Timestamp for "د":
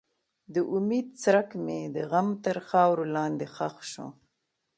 0.53-0.55, 1.95-1.97